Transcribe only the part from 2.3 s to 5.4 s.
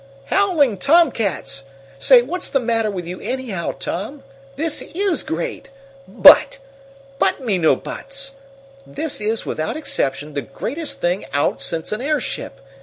the 'matter with you, anyhow, Tom? This is